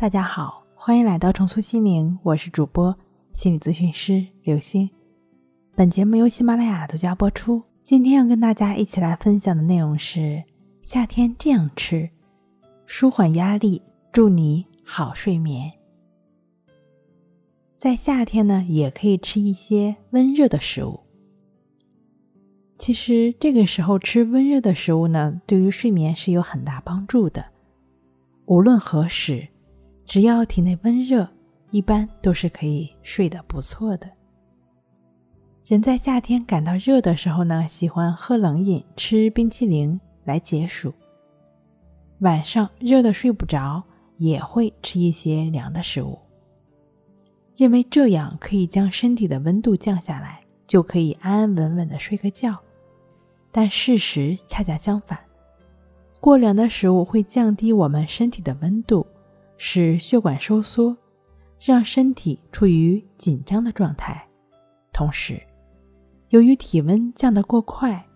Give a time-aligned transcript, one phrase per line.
[0.00, 2.96] 大家好，欢迎来到重塑心灵，我是主播
[3.32, 4.88] 心理咨询师刘星。
[5.74, 7.60] 本节目由喜马拉雅独家播出。
[7.82, 10.40] 今天要跟大家一起来分享的内容是：
[10.82, 12.08] 夏天这样吃，
[12.86, 15.68] 舒缓压力，助你好睡眠。
[17.76, 21.00] 在夏天呢，也可以吃一些温热的食物。
[22.78, 27.44] 其实这个时候吃温热的食物呢，对于睡眠是有很大帮助的。
[28.46, 29.48] 无论何时。
[30.08, 31.28] 只要体内温热，
[31.70, 34.10] 一般都是可以睡得不错的。
[35.66, 40.94] 人在夏天感到热的时候呢，喜欢喝冷饮、吃冰淇淋来解暑。
[42.20, 43.82] 晚上热的睡不着，
[44.16, 46.18] 也会吃一些凉的食物，
[47.54, 52.56] 认为这样可以将身体的温度降下来，就可以安安稳稳的睡个觉。
[53.52, 55.18] 但事实恰恰相反，
[56.18, 59.06] 过凉的食物会降低我们身体的温度。
[59.58, 60.96] 使血管收缩，
[61.60, 64.24] 让身体处于紧张的状态。
[64.92, 65.42] 同时，
[66.30, 68.06] 由于体温降得过快，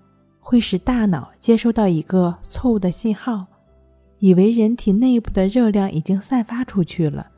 [0.40, 3.44] 会使大脑接收到一个错误的信号，
[4.18, 7.28] 以为人体内部的热量已经散发出去了，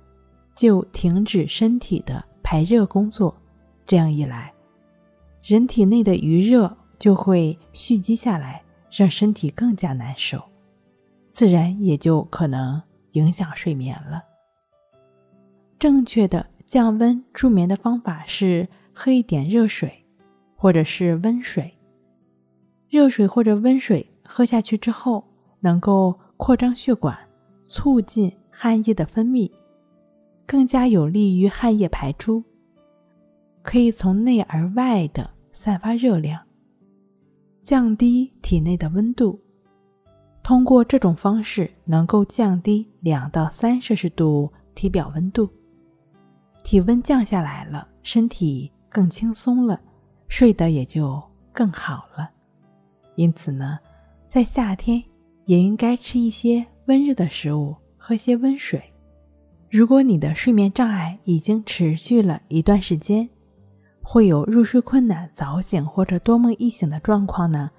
[0.55, 3.34] 就停止身体的排热工作。
[3.87, 4.53] 这样一来，
[5.43, 10.43] 人体内的余热就会蓄积下来，让身体更加难受，
[11.33, 12.83] 自然也就可能。
[13.15, 14.23] 影响睡眠了。
[15.77, 20.06] 正确的降温助眠的方法是喝一点热水，
[20.55, 21.77] 或者是温水。
[22.89, 25.27] 热水或者温水喝下去之后，
[25.59, 27.19] 能够扩张血管，
[27.67, 29.51] 促进汗液的分泌，
[30.47, 32.43] 更加有利于汗液排出，
[33.62, 36.41] 可以从内而外的散发热量，
[37.62, 39.44] 降低体内的温度。
[40.45, 45.48] 通过这种方式，能够降低两到三摄氏度体表温度，
[46.62, 49.81] 体温降下来了，身体更轻松了，
[50.28, 52.28] 睡得也就更好了。
[53.16, 53.78] 因此呢，
[54.28, 55.03] 在夏天
[55.47, 58.82] 也应该吃一些温热的食物，喝些温水。
[59.71, 63.26] 如果你的睡眠障碍已经持续了一段时间，
[64.03, 67.71] 会有入睡困难、早醒或者多梦易醒的状况呢？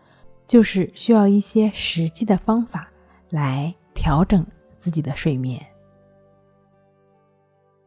[0.48, 2.90] 就是需要一些实际的方法
[3.30, 4.46] 来调整
[4.78, 5.60] 自己的睡眠。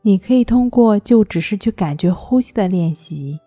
[0.02, 3.38] 你可以通过就只是去感觉呼吸的练习，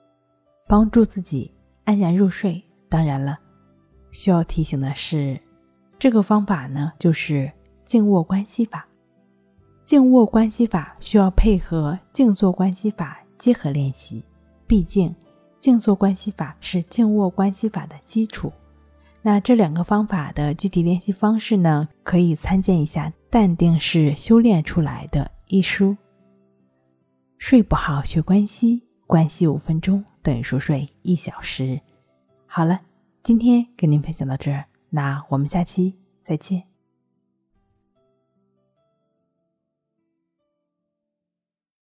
[0.68, 1.52] 帮助自己
[1.86, 2.62] 安然入睡。
[2.88, 3.40] 当然了，
[4.12, 5.40] 需要提醒的是，
[5.98, 7.52] 这个方法呢就是
[7.86, 8.86] 静卧关系法。
[9.86, 14.24] 静卧关系法需要配合静坐关系法结合练习，
[14.68, 15.14] 毕竟
[15.60, 18.52] 静坐关系法是静卧关系法的基础。
[19.24, 21.88] 那这两个方法的具体练习方式呢？
[22.04, 25.96] 可以参见一下《淡定是修炼出来的》一书。
[27.38, 31.80] 睡不好学关系，关系五分钟等于熟睡一小时。
[32.48, 32.82] 好了，
[33.24, 35.96] 今天跟您分享到这儿，那我们下期
[36.26, 36.71] 再见。